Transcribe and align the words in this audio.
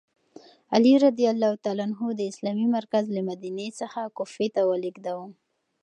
علي 0.73 0.93
رض 1.03 1.15
د 2.17 2.21
اسلامي 2.31 2.67
مرکز 2.77 3.05
له 3.15 3.21
مدینې 3.29 3.67
څخه 3.79 4.01
کوفې 4.17 4.47
ته 4.55 4.61
ولیږداوه. 4.69 5.27